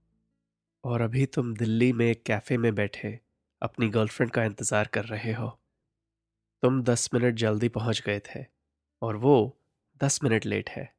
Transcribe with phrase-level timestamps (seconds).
[0.84, 3.20] और अभी तुम दिल्ली में एक कैफ़े में बैठे
[3.62, 5.60] अपनी गर्लफ्रेंड का इंतज़ार कर रहे हो।
[6.62, 8.44] तुम दस मिनट जल्दी पहुँच गए थे
[9.02, 9.60] और वो
[10.04, 10.94] दस मिनट लेट है।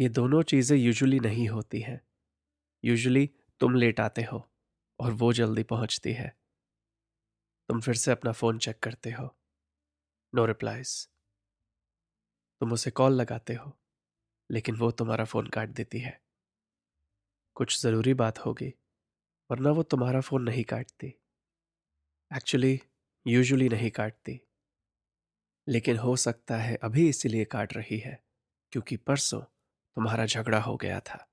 [0.00, 2.00] ये दोनों चीज़ें यूजुअली नहीं होती हैं।
[2.84, 4.50] यूजुअली तुम लेट आते हो
[5.00, 6.36] और वो जल्दी पहुँचती है।
[7.68, 9.36] तुम फिर से अपना फ़ोन चेक करते हो।
[10.34, 11.08] No replies.
[12.60, 13.78] तुम उसे कॉल लगाते हो,
[14.50, 16.20] लेकिन वो तुम्हारा फ़ोन काट देती है।
[17.54, 18.74] कुछ ज़रूरी बात होगी,
[19.50, 21.14] वरना वो तुम्हारा फ़ोन नहीं काटती।
[22.36, 22.80] एक्चुअली,
[23.26, 24.40] यूजुअली नहीं काटती।
[25.68, 28.24] लेकिन हो सकता है अभी इसीलिए काट रही है,
[28.72, 31.29] क्योंकि परसों तुम्हारा झगड़ा हो गया था।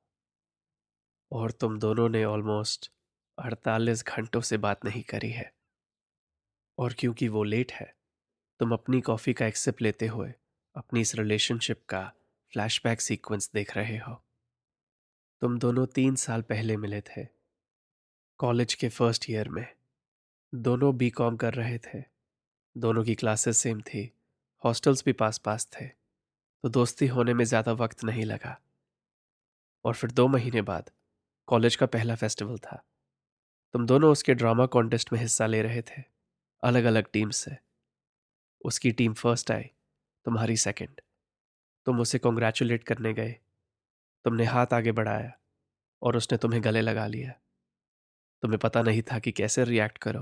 [1.32, 2.92] और तुम दोनों ने ऑलमोस्ट
[3.38, 5.52] अड़तालीस घंटों से बात नहीं करी है।
[6.78, 7.94] और क्योंकि वो लेट है,
[8.60, 10.34] तुम अपनी कॉफ़ी का एक सिप लेते हुए
[10.76, 12.02] अपनी इस रिलेशनशिप का
[12.54, 14.14] फ्लैशबैक सीक्वेंस देख रहे हो।
[15.42, 17.26] तुम दोनों तीन साल पहले मिले थे
[18.40, 19.66] कॉलेज के फ़र्स्ट ईयर में।
[20.54, 22.02] दोनों बी कॉम कर रहे थे।
[22.76, 24.12] दोनों की क्लासेस सेम थी
[24.64, 28.60] हॉस्टल्स भी पास पास थे। तो दोस्ती होने में ज़्यादा वक्त नहीं लगा।
[29.86, 30.90] और फिर दो महीने बाद
[31.50, 32.84] कॉलेज का पहला फेस्टिवल था।
[33.74, 36.04] तुम दोनों उसके ड्रामा कॉन्टेस्ट में हिस्सा ले रहे थे।
[36.64, 37.56] अलग अलग टीम से।
[38.62, 39.64] उसकी टीम फ़र्स्ट आई,
[40.26, 41.02] तुम्हारी सेकंड।
[41.88, 43.36] तुम उसे कॉन्ग्रेचुलेट करने गए।
[44.26, 45.32] तुमने हाथ आगे बढ़ाया
[46.02, 47.32] और उसने तुम्हें गले लगा लिया।
[48.44, 50.22] तुम्हें पता नहीं था कि कैसे रिएक्ट करो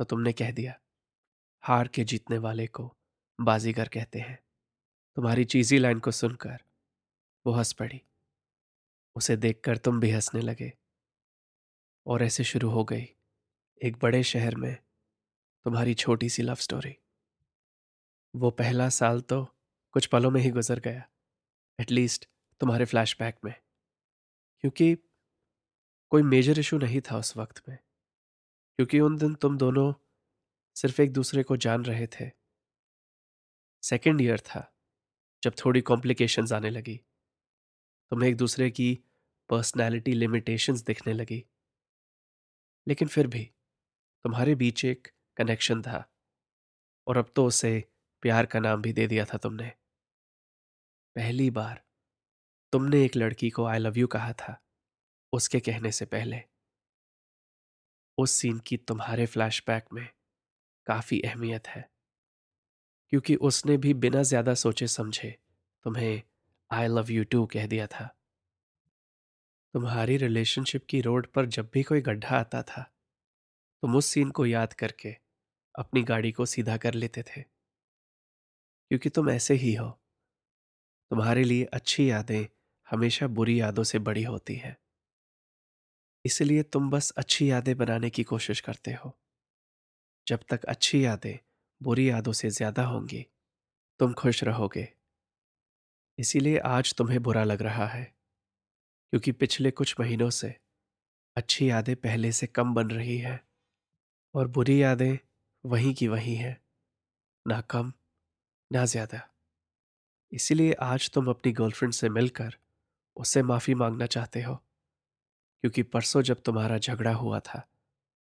[0.00, 0.78] तो तुमने कह दिया,
[1.64, 2.92] हार के जीतने वाले को
[3.38, 4.38] बाजीगर कहते हैं।
[5.16, 6.62] तुम्हारी चीजी लाइन को सुनकर
[7.46, 8.02] वो हंस पड़ी।
[9.18, 10.72] उसे देखकर तुम भी हंसने लगे।
[12.06, 13.06] और ऐसे शुरू हो गई
[13.84, 14.76] एक बड़े शहर में
[15.64, 16.98] तुम्हारी छोटी सी लव स्टोरी
[18.36, 19.44] वो पहला साल तो
[19.92, 21.10] कुछ पलों में ही गुजर गया
[21.80, 22.28] एटलीस्ट
[22.60, 23.54] तुम्हारे फ्लैशबैक में।
[24.60, 24.94] क्योंकि
[26.10, 27.78] कोई मेजर इशू नहीं था उस वक्त में।
[28.76, 29.92] क्योंकि उन दिन तुम दोनों
[30.74, 32.30] सिर्फ़ एक दूसरे को जान रहे थे।
[33.82, 34.76] सेकेंड ईयर था,
[35.42, 37.00] जब थोड़ी कॉम्प्लिकेशंस आने लगी।
[38.10, 39.04] तुम्हें एक दूसरे की
[39.50, 41.44] पर्सनैलिटी लिमिटेशंस दिखने लगी।
[42.86, 43.44] लेकिन फिर भी,
[44.24, 46.04] तुम्हारे बीच एक कनेक्शन था,
[47.06, 47.72] और अब तो उसे
[48.22, 49.72] प्यार का नाम भी दे दिया था तुमने।
[51.16, 51.82] पहली बार
[52.72, 54.58] तुमने एक लड़की को आई लव यू कहा था,
[55.32, 56.42] उसके कहने से पहले।
[58.18, 60.06] उस सीन की तुम्हारे फ्लैशबैक में
[60.86, 61.88] काफ़ी अहमियत है,
[63.12, 65.30] क्योंकि उसने भी बिना ज़्यादा सोचे समझे
[65.84, 66.22] तुम्हें
[66.70, 68.08] आई लव यू टू कह दिया था।
[69.74, 72.82] तुम्हारी रिलेशनशिप की रोड पर जब भी कोई गड्ढा आता था,
[73.82, 75.16] तुम उस सीन को याद करके
[75.78, 77.42] अपनी गाड़ी को सीधा कर लेते थे।
[78.90, 79.98] क्योंकि तुम ऐसे ही हो।
[81.10, 82.46] तुम्हारे लिए अच्छी यादें
[82.88, 84.76] हमेशा बुरी यादों से बड़ी होती है।
[86.24, 89.18] इसलिए तुम बस अच्छी यादें बनाने की कोशिश करते हो।
[90.26, 91.38] जब तक अच्छी यादें
[91.82, 93.26] बुरी यादों से ज़्यादा होंगी,
[94.00, 94.88] तुम खुश रहोगे।
[96.18, 98.17] इसीलिए आज तुम्हें बुरा लग रहा है।
[99.12, 100.54] क्योंकि पिछले कुछ महीनों से
[101.36, 103.40] अच्छी यादें पहले से कम बन रही हैं
[104.34, 105.18] और बुरी यादें
[105.64, 106.56] वहीं की वहीं हैं,
[107.46, 107.92] ना कम,
[108.70, 109.20] ना ज़्यादा।
[110.32, 112.56] इसीलिए आज तुम अपनी गर्लफ्रेंड से मिलकर
[113.16, 114.54] उससे माफ़ी मांगना चाहते हो,
[115.64, 117.66] क्योंकि परसों जब तुम्हारा झगड़ा हुआ था,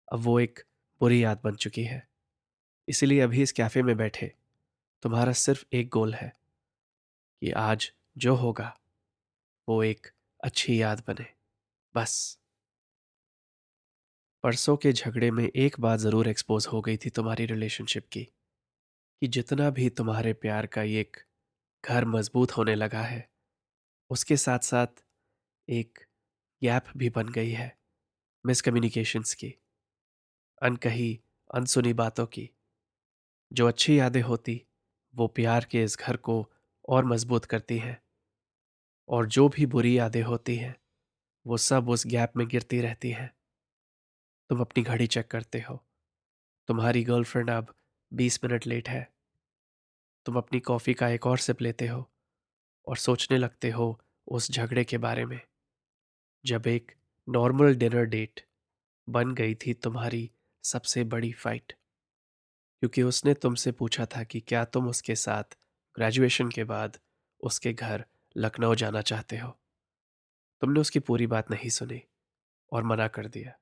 [0.08, 0.60] अब वो एक
[1.00, 2.06] बुरी याद बन चुकी है।
[2.88, 4.32] इसीलिए अभी इस कैफ़े में बैठे,
[5.02, 6.32] तुम्हारा सिर्फ़ एक गोल है
[7.42, 8.76] कि आज जो होगा,
[9.69, 10.06] वो एक
[10.40, 11.26] अच्छी याद बने।
[11.94, 12.37] बस।
[14.44, 19.29] परसों के झगड़े में एक बात ज़रूर एक्सपोज हो गई थी तुम्हारी रिलेशनशिप की, कि
[19.29, 21.17] जितना भी तुम्हारे प्यार का एक
[21.85, 23.29] घर मज़बूत होने लगा है,
[24.11, 25.02] उसके साथ साथ
[25.69, 25.99] एक
[26.62, 27.73] गैप भी बन गई है
[28.44, 29.55] मिसकम्युनिकेशंस की,
[30.62, 31.19] अनकही,
[31.50, 32.50] अनसुनी बातों की।
[33.50, 34.61] जो अच्छी यादें होती,
[35.14, 36.44] वो प्यार के इस घर को
[36.88, 38.00] और मज़बूत करती हैं।
[39.08, 40.76] और जो भी बुरी यादें होती हैं,
[41.46, 43.34] वो सब उस गैप में गिरती रहती हैं।
[44.50, 45.87] तुम अपनी घड़ी चेक करते हो।
[46.66, 47.75] तुम्हारी गर्लफ्रेंड अब
[48.12, 49.12] बीस मिनट लेट है।
[50.25, 52.10] तुम अपनी कॉफ़ी का एक और सिप लेते हो
[52.87, 55.40] और सोचने लगते हो उस झगड़े के बारे में।
[56.46, 56.94] जब एक
[57.28, 58.46] नॉर्मल डिनर डेट
[59.08, 60.31] बन गई थी तुम्हारी
[60.64, 61.72] सबसे बड़ी फाइट।
[62.81, 65.58] क्योंकि उसने तुमसे पूछा था कि क्या तुम उसके साथ
[65.96, 66.99] ग्रेजुएशन के बाद
[67.40, 68.04] उसके घर
[68.38, 69.58] लखनऊ जाना चाहते हो।
[70.61, 72.02] तुमने उसकी पूरी बात नहीं सुनी
[72.73, 73.58] और मना कर दिया।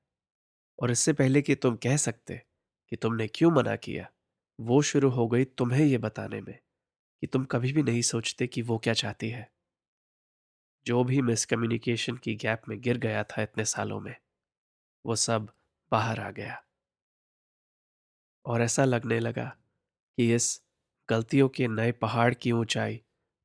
[0.79, 2.41] और इससे पहले कि तुम कह सकते
[2.89, 4.11] कि तुमने क्यों मना किया,
[4.59, 6.59] वो शुरू हो गई तुम्हें यह बताने में
[7.21, 9.51] कि तुम कभी भी नहीं सोचते कि वो क्या चाहती है।
[10.85, 14.15] जो भी मिसकम्युनिकेशन की गैप में गिर गया था इतने सालों में,
[15.05, 15.53] वो सब
[15.91, 16.63] बाहर आ गया।
[18.45, 19.57] और ऐसा लगने लगा
[20.17, 20.63] कि इस
[21.09, 23.03] गलतियों के नए पहाड़ की ऊंचाई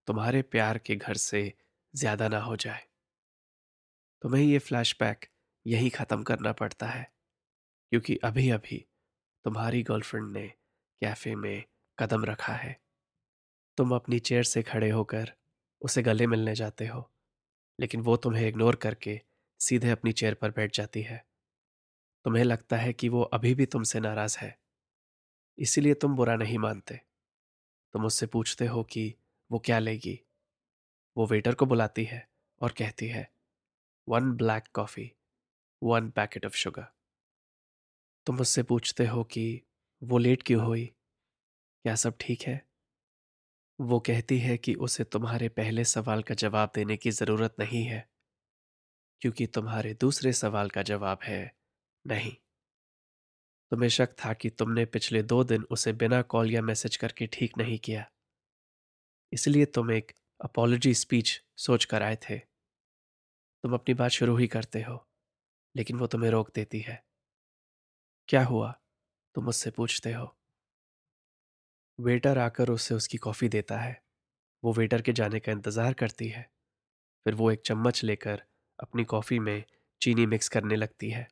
[0.08, 1.52] तुम्हारे प्यार के घर से
[1.94, 2.82] ज़्यादा ना हो जाए।
[4.22, 5.26] तुम्हें ये फ्लैशबैक
[5.66, 7.10] यही खत्म करना पड़ता है,
[7.92, 8.84] क्योंकि अभी अभी
[9.44, 10.46] तुम्हारी गर्लफ्रेंड ने
[11.02, 11.64] कैफ़े में
[11.98, 12.80] कदम रखा है।
[13.78, 15.32] तुम अपनी चेयर से खड़े होकर
[15.82, 17.10] उसे गले मिलने जाते हो,
[17.78, 19.20] लेकिन वो तुम्हें इग्नोर करके
[19.60, 21.24] सीधे अपनी चेयर पर बैठ जाती है।
[22.24, 24.56] तुम्हें लगता है कि वो अभी भी तुमसे नाराज़ है।
[25.58, 27.00] इसीलिए तुम बुरा नहीं मानते।
[27.94, 29.14] तुम उससे पूछते हो कि
[29.52, 30.18] वो क्या लेगी?
[31.16, 32.26] वो वेटर को बुलाती है
[32.60, 33.28] और कहती है
[34.08, 35.12] one black coffee
[35.82, 36.86] one packet of sugar
[38.26, 39.62] तुम उससे पूछते हो कि,
[40.02, 40.84] वो लेट क्यों हुई?
[41.84, 42.62] क्या सब ठीक है?
[43.78, 48.06] वो कहती है कि उसे तुम्हारे पहले सवाल का जवाब देने की ज़रूरत नहीं है,
[49.22, 51.42] क्योंकि तुम्हारे दूसरे सवाल का जवाब है,
[52.04, 52.32] नहीं।
[53.72, 57.58] तुम्हें शक था कि तुमने पिछले दो दिन उसे बिना कॉल या मैसेज करके ठीक
[57.58, 58.04] नहीं किया।
[59.32, 62.38] इसलिए तुम एक अपॉलोजी स्पीच सोच कर आए थे।
[63.64, 65.06] तुम अपनी बात शुरू ही करते हो,
[65.74, 67.02] लेकिन वो तुम्हें रोक देती है।
[68.28, 68.74] क्या हुआ?
[69.34, 70.34] तुम उससे पूछते हो।
[71.98, 74.00] वेटर आकर उसे उसकी कॉफ़ी देता है।
[74.62, 76.42] वो वेटर के जाने का इंतज़ार करती है।
[77.26, 78.42] फिर वो एक चम्मच लेकर
[78.78, 79.62] अपनी कॉफ़ी में
[80.02, 81.26] चीनी मिक्स करने लगती है।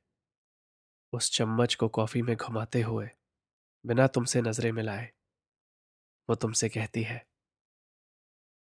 [1.12, 3.08] उस चम्मच को कॉफ़ी में घुमाते हुए
[3.84, 5.10] बिना तुमसे नज़रें मिलाए,
[6.28, 7.29] वो तुमसे कहती है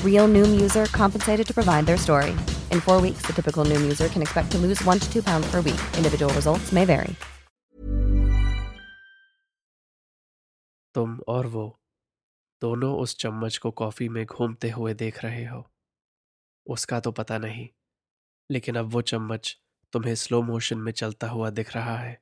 [0.00, 2.30] Real Noom user compensated to provide their story.
[2.70, 5.50] In four weeks, the typical Noom user can expect to lose one to two pounds
[5.50, 5.80] per week.
[5.96, 7.16] Individual results may vary.
[10.94, 11.64] तुम और वो
[12.62, 15.64] दोनों उस चम्मच को कॉफ़ी में घूमते हुए देख रहे हो
[16.66, 17.68] उसका तो पता नहीं
[18.50, 19.56] लेकिन अब वो चम्मच
[19.92, 22.18] तुम्हें स्लो मोशन में चलता हुआ दिख रहा है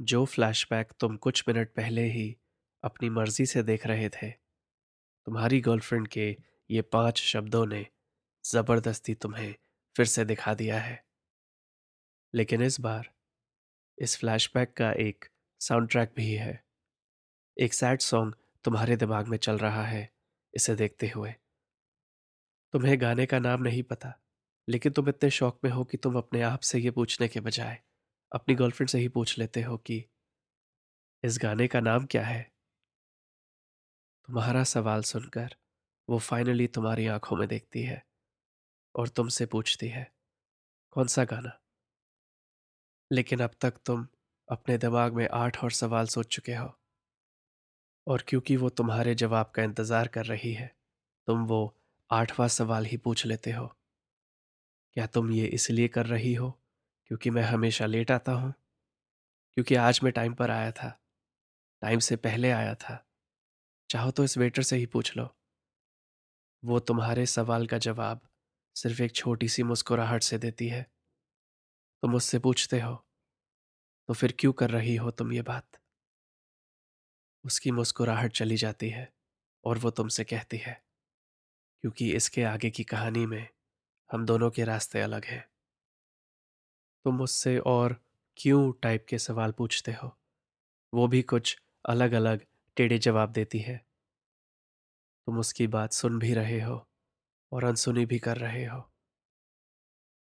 [0.00, 2.26] जो फ्लैशबैक तुम कुछ मिनट पहले ही
[2.82, 6.36] अपनी मर्ज़ी से देख रहे थे तुम्हारी गर्लफ्रेंड के
[6.70, 7.86] ये पाँच शब्दों ने
[8.44, 9.54] ज़बरदस्ती तुम्हें
[9.96, 11.04] फिर से दिखा दिया है।
[12.34, 13.14] लेकिन इस बार,
[13.98, 15.24] इस फ्लैशबैक का एक
[15.60, 16.64] साउंड ट्रैक भी है।
[17.60, 20.10] एक सैड सॉन्ग तुम्हारे दिमाग में चल रहा है,
[20.54, 21.34] इसे देखते हुए।
[22.72, 24.20] तुम्हें गाने का नाम नहीं पता,
[24.68, 27.82] लेकिन तुम इतने शौक में हो कि तुम अपने आप से ये पूछने के बजाय,
[28.32, 30.04] अपनी गर्लफ्रेंड से ही पूछ लेते हो कि,
[31.24, 32.52] इस गाने का नाम क्या है?
[34.28, 35.56] तुम्हारा सवाल सुनकर
[36.08, 38.02] वो फाइनली तुम्हारी आँखों में देखती है
[38.94, 40.12] और तुमसे पूछती है,
[40.90, 41.58] कौन सा गाना?
[43.10, 44.06] लेकिन अब तक तुम
[44.48, 46.72] अपने दिमाग में आठ और सवाल सोच चुके हो।
[48.06, 50.74] और क्योंकि वो तुम्हारे जवाब का इंतज़ार कर रही है,
[51.28, 51.76] तुम वो
[52.10, 53.66] आठवां सवाल ही पूछ लेते हो।
[54.96, 56.50] क्या तुम ये इसलिए कर रही हो
[57.06, 58.52] क्योंकि मैं हमेशा लेट आता हूँ?
[59.56, 60.88] क्योंकि आज मैं टाइम पर आया था
[61.82, 63.04] टाइम से पहले आया था।
[63.90, 65.28] चाहो तो इस वेटर से ही पूछ लो।
[66.64, 68.20] वो तुम्हारे सवाल का जवाब
[68.76, 70.86] सिर्फ़ एक छोटी सी मुस्कुराहट से देती है।
[72.02, 72.94] तुम मुझसे पूछते हो
[74.08, 75.78] तो फिर क्यों कर रही हो तुम ये बात?
[77.44, 79.08] उसकी मुस्कुराहट चली जाती है
[79.64, 80.80] और वो तुमसे कहती है,
[81.84, 83.46] क्योंकि इसके आगे की कहानी में
[84.10, 85.44] हम दोनों के रास्ते अलग हैं।
[87.04, 87.96] तुम मुझसे और
[88.36, 90.10] क्यों टाइप के सवाल पूछते हो?
[90.92, 92.44] वो भी कुछ अलग अलग
[92.76, 93.80] टेढ़े जवाब देती है।
[95.26, 96.86] तुम उसकी बात सुन भी रहे हो
[97.52, 98.82] और अनसुनी भी कर रहे हो।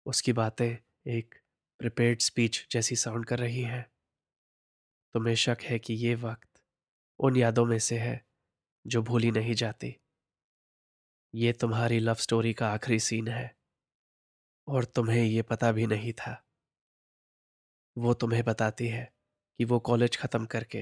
[0.05, 0.77] उसकी बातें
[1.11, 1.35] एक
[1.79, 3.85] प्रिपेयर्ड स्पीच जैसी साउंड कर रही हैं।
[5.15, 6.61] तुम्हें शक है कि ये वक्त
[7.19, 8.21] उन यादों में से है
[8.85, 9.95] जो भूली नहीं जाती।
[11.33, 13.55] ये तुम्हारी लव स्टोरी का आखिरी सीन है
[14.67, 16.41] और तुम्हें ये पता भी नहीं था।
[17.97, 19.03] वो तुम्हें बताती है
[19.59, 20.81] कि वो कॉलेज ख़त्म करके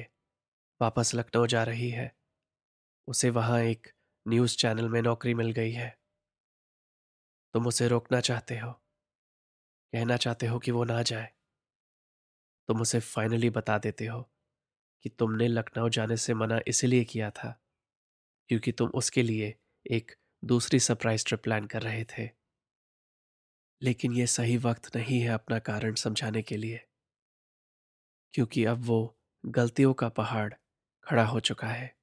[0.82, 2.12] वापस लखनऊ जा रही है।
[3.08, 3.88] उसे वहाँ एक
[4.28, 6.00] न्यूज़ चैनल में नौकरी मिल गई है।
[7.54, 8.72] तुम उसे रोकना चाहते हो।
[9.94, 11.34] कहना चाहते हो कि वो ना जाए।
[12.68, 14.22] तुम उसे फाइनली बता देते हो
[15.04, 17.62] कि तुमने लखनऊ जाने से मना इसलिए किया था,
[18.50, 19.56] क्योंकि तुम उसके लिए
[19.92, 22.30] एक दूसरी सरप्राइज़ ट्रिप प्लान कर रहे थे।
[23.82, 26.86] लेकिन यह सही वक्त नहीं है अपना कारण समझाने के लिए,
[28.34, 30.54] क्योंकि अब वो गलतियों का पहाड़
[31.04, 31.99] खड़ा हो चुका है।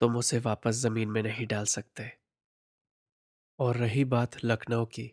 [0.00, 2.10] तुम उसे वापस ज़मीन में नहीं डाल सकते।
[3.58, 5.06] और रही बात लखनऊ की,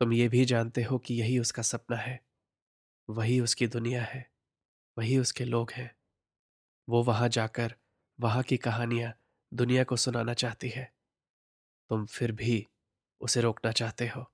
[0.00, 2.20] तुम ये भी जानते हो कि यही उसका सपना है।
[3.08, 4.30] वही उसकी दुनिया है,
[4.96, 5.90] वही उसके लोग हैं।
[6.88, 7.74] वो वहाँ जाकर,
[8.20, 9.14] वहाँ की कहानियाँ
[9.52, 10.92] दुनिया को सुनाना चाहती है।
[11.90, 12.66] तुम फिर भी
[13.20, 14.30] उसे रोकना चाहते हो।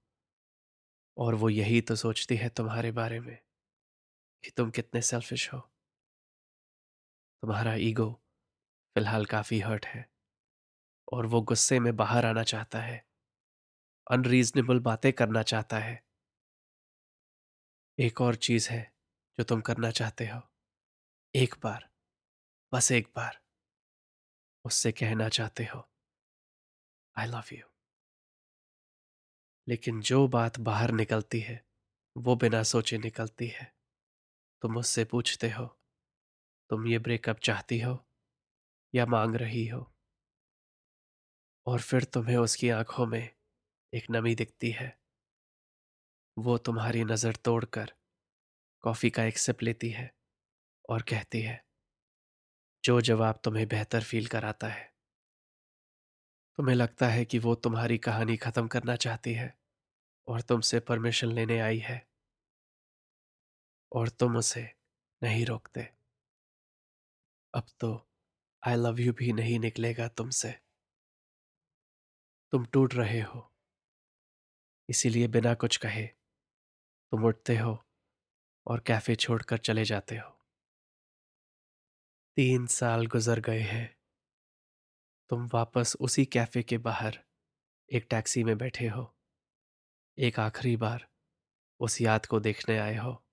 [1.16, 3.38] और वो यही तो सोचती है तुम्हारे बारे में,
[4.45, 5.71] कि तुम कितने सेल्फिश हो।
[7.43, 8.21] तुम्हारा ईगो
[8.96, 10.08] फ़िलहाल काफ़ी हर्ट है
[11.12, 13.04] और वो गुस्से में बाहर आना चाहता है।
[14.10, 16.04] अनरीजनेबल बातें करना चाहता है।
[17.98, 18.92] एक और चीज़ है
[19.38, 20.40] जो तुम करना चाहते हो।
[21.34, 21.88] एक बार,
[22.72, 23.40] बस एक बार,
[24.64, 25.88] उससे कहना चाहते हो
[27.16, 27.66] आई लव यू
[29.68, 31.64] लेकिन जो बात बाहर निकलती है,
[32.16, 33.72] वो बिना सोचे निकलती है।
[34.62, 35.66] तुम उससे पूछते हो,
[36.70, 38.03] तुम ये ब्रेकअप चाहती हो?
[38.94, 39.86] या मांग रही हो।
[41.66, 43.28] और फिर तुम्हें उसकी आँखों में
[43.92, 44.96] एक नमी दिखती है।
[46.36, 47.92] वो तुम्हारी नज़र तोड़कर
[48.84, 50.10] कॉफ़ी का एक सिप लेती है
[50.88, 51.62] और कहती है,
[52.84, 54.92] जो जवाब तुम्हें बेहतर फील कराता है।
[56.58, 59.52] तुम्हें लगता है कि वो तुम्हारी कहानी खत्म करना चाहती है
[60.28, 62.02] और तुमसे परमिशन लेने आई है।
[63.92, 64.62] और तुम उसे
[65.22, 65.88] नहीं रोकते।
[67.54, 67.90] अब तो
[68.66, 70.52] आई लव यू भी नहीं निकलेगा तुमसे।
[72.52, 73.54] तुम टूट रहे हो।
[74.88, 76.06] इसीलिए बिना कुछ कहे,
[77.11, 77.85] तुम उठते हो
[78.66, 80.30] और कैफ़े छोड़कर चले जाते हो।
[82.37, 83.97] तीन साल गुजर गए हैं।
[85.30, 87.25] तुम वापस उसी कैफ़े के बाहर
[87.92, 89.16] एक टैक्सी में बैठे हो।
[90.18, 91.09] एक आखिरी बार
[91.80, 93.25] उस याद को देखने आए हो।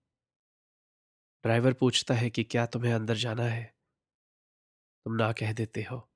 [1.43, 3.80] ड्राइवर पूछता है कि क्या तुम्हें अंदर जाना है?
[5.05, 6.07] तुम ना कह देते हो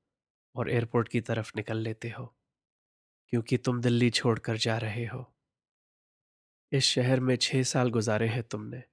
[0.56, 2.26] और एयरपोर्ट की तरफ़ निकल लेते हो,
[3.34, 5.26] क्योंकि तुम दिल्ली छोड़कर जा रहे हो।
[6.72, 8.84] इस शहर में छह साल गुजारे हैं तुमने,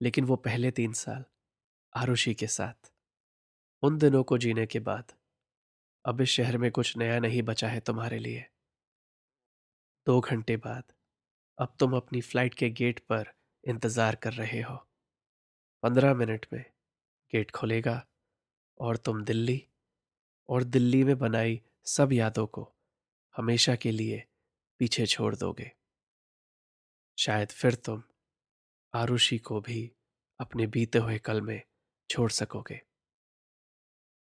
[0.00, 1.24] लेकिन वो पहले तीन साल,
[1.92, 2.90] आरुषि के साथ।
[3.82, 5.12] उन दिनों को जीने के बाद,
[6.04, 8.44] अब इस शहर में कुछ नया नहीं बचा है तुम्हारे लिए।
[10.06, 10.84] दो घंटे बाद,
[11.58, 13.32] अब तुम अपनी फ़्लाइट के गेट पर
[13.64, 14.76] इंतज़ार कर रहे हो।
[15.82, 16.64] पंद्रह मिनट में
[17.32, 17.94] गेट खुलेगा
[18.82, 19.68] और तुम दिल्ली
[20.48, 22.74] और दिल्ली में बनाई सब यादों को
[23.36, 24.24] हमेशा के लिए
[24.78, 25.72] पीछे छोड़ दोगे।
[27.18, 28.02] शायद फिर तुम
[28.94, 29.92] आरुषि को भी
[30.40, 31.62] अपने बीते हुए कल में
[32.10, 32.80] छोड़ सकोगे।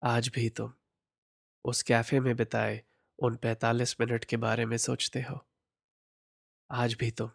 [0.04, 0.74] आज भी तुम
[1.66, 2.84] उस कैफ़े में बिताए
[3.20, 5.48] उन 45 मिनट के बारे में सोचते हो।
[6.72, 7.32] आज भी तुम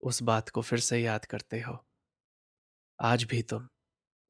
[0.00, 1.86] उस बात को फिर से याद करते हो।
[3.00, 3.68] आज भी तुम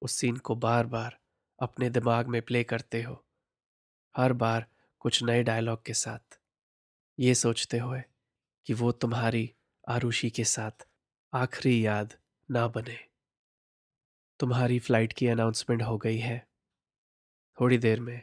[0.02, 1.17] उस सीन को बार बार
[1.60, 3.24] अपने दिमाग में प्ले करते हो,
[4.14, 4.66] हर बार
[5.00, 6.38] कुछ नए डायलॉग के साथ।
[7.18, 8.02] ये सोचते हुए
[8.66, 9.50] कि वो तुम्हारी
[9.84, 10.86] आरुषि के साथ
[11.32, 12.14] आखिरी याद
[12.48, 12.98] ना बने।
[14.40, 16.38] तुम्हारी फ़्लाइट की अनाउंसमेंट हो गई है।
[17.58, 18.22] थोड़ी देर में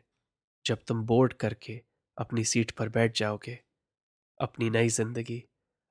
[0.66, 1.82] जब तुम बोर्ड करके
[2.18, 3.60] अपनी सीट पर बैठ जाओगे,
[4.40, 5.44] अपनी नई ज़िंदगी,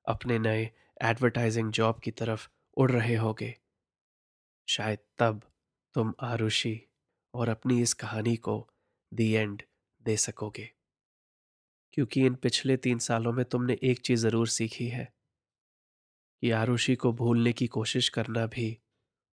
[0.05, 0.71] अपने नए
[1.03, 3.55] एडवर्टाइजिंग जॉब की तरफ़ उड़ रहे होगे,
[4.69, 5.41] शायद तब
[5.95, 6.81] तुम आरुषि
[7.35, 8.71] और अपनी इस कहानी को
[9.15, 9.63] दी एंड
[10.03, 10.71] दे सकोगे।
[11.93, 15.13] क्योंकि इन पिछले तीन सालों में तुमने एक चीज़ ज़रूर सीखी है।
[16.43, 18.79] कि आरुषि को भूलने की कोशिश करना भी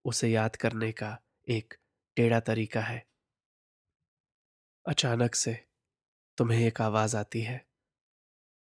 [0.04, 1.18] उसे याद करने का
[1.48, 1.74] एक
[2.16, 3.06] टेढ़ा तरीका है।
[4.86, 5.64] अचानक से
[6.38, 7.66] तुम्हें एक आवाज़ आती है।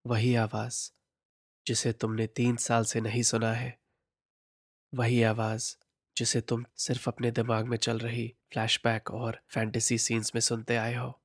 [0.06, 0.92] वही आवाज़
[1.68, 3.80] जिसे तुमने तीन साल से नहीं सुना है।
[4.94, 5.76] वही आवाज़
[6.18, 10.96] जिसे तुम सिर्फ़ अपने दिमाग में चल रही फ्लैशबैक और फैंटेसी सीन्स में सुनते आए
[10.96, 11.22] हो।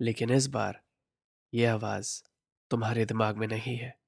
[0.00, 0.82] लेकिन इस बार
[1.54, 2.22] यह आवाज़
[2.70, 3.98] तुम्हारे दिमाग में नहीं है।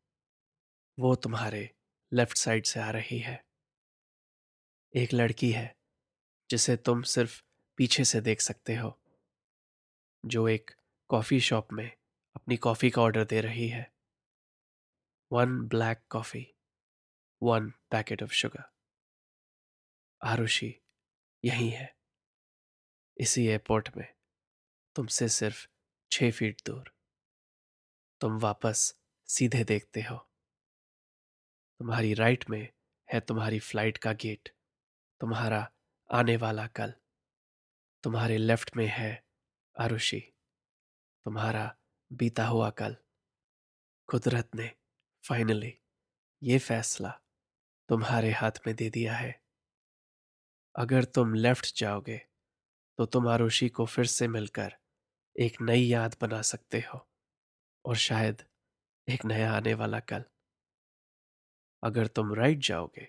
[0.99, 1.71] वो तुम्हारे
[2.13, 3.45] लेफ़्ट साइड से आ रही है।
[4.97, 5.77] एक लड़की है,
[6.51, 7.43] जिसे तुम सिर्फ़
[7.77, 9.01] पीछे से देख सकते हो,
[10.27, 10.71] जो एक
[11.09, 11.93] कॉफ़ी शॉप में
[12.37, 13.93] अपनी कॉफ़ी का ऑर्डर दे रही है।
[15.33, 16.55] One black coffee
[17.43, 18.65] one packet of sugar
[20.23, 20.81] Arushi,
[21.45, 21.94] यही है।
[23.17, 24.15] इसी एयरपोर्ट में।
[24.97, 25.67] तुमसे सिर्फ़
[26.11, 26.93] छह फीट दूर।
[28.21, 28.95] तुम वापस
[29.29, 30.17] सीधे देखते हो।
[31.81, 32.69] तुम्हारी राइट में
[33.13, 34.49] है तुम्हारी फ़्लाइट का गेट।
[35.21, 35.73] तुम्हारा
[36.13, 36.95] आने वाला कल।
[38.05, 39.25] तुम्हारे लेफ़्ट में है
[39.81, 40.21] आरुषि।
[41.25, 41.77] तुम्हारा
[42.13, 42.97] बीता हुआ कल।
[44.09, 44.71] कुदरत ने
[45.29, 45.79] फाइनली
[46.43, 47.21] ये फैसला
[47.89, 49.43] तुम्हारे हाथ में दे दिया है।
[50.75, 52.34] अगर तुम लेफ़्ट जाओगे
[52.99, 54.77] तो तुम आरुषि को फिर से मिलकर
[55.41, 57.09] एक नई याद बना सकते हो
[57.85, 58.43] और शायद
[59.09, 60.25] एक नया आने वाला कल।
[61.83, 63.05] अगर तुम राइट जाओगे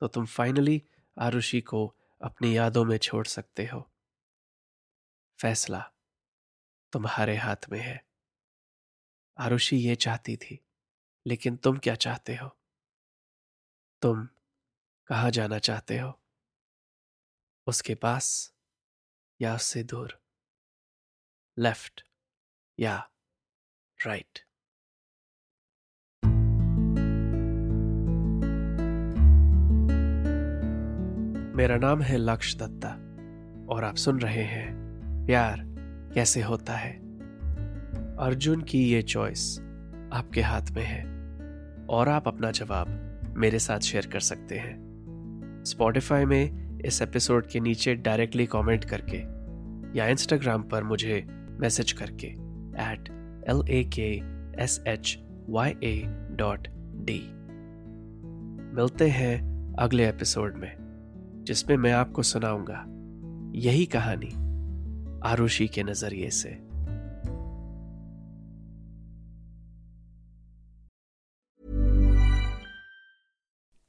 [0.00, 0.82] तो तुम फाइनली
[1.18, 3.90] आरुषि को अपनी यादों में छोड़ सकते हो।
[5.38, 5.92] फैसला
[6.92, 8.04] तुम्हारे हाथ में है।
[9.38, 10.66] आरुषि ये चाहती थी,
[11.26, 12.48] लेकिन तुम क्या चाहते हो?
[14.02, 14.28] तुम
[15.06, 16.20] कहा जाना चाहते हो?
[17.66, 18.53] उसके पास
[19.40, 20.20] या उससे दूर।
[21.58, 22.02] लेफ़्ट
[22.80, 23.10] या
[24.06, 24.38] राइट।
[31.56, 32.88] मेरा नाम है लक्ष दत्ता
[33.74, 34.74] और आप सुन रहे हैं
[35.26, 35.58] प्यार
[36.14, 37.04] कैसे होता है?
[38.16, 39.58] अर्जुन की ये चॉइस
[40.12, 41.04] आपके हाथ में है
[41.86, 42.88] और आप अपना जवाब
[43.36, 44.84] मेरे साथ शेयर कर सकते हैं।
[45.66, 49.16] स्पॉटिफाई में इस एपिसोड के नीचे डायरेक्टली कमेंट करके
[49.98, 51.26] या इंस्टाग्राम पर मुझे
[51.60, 52.26] मैसेज करके
[52.92, 53.08] at
[53.48, 54.22] L A K
[54.62, 55.18] S H
[55.48, 56.68] Y A dot
[57.04, 57.30] D
[58.76, 60.76] मिलते हैं अगले एपिसोड में,
[61.46, 62.84] जिसमें मैं आपको सुनाऊँगा
[63.54, 64.30] यही कहानी
[65.24, 66.63] आरुषि के नज़रिए से।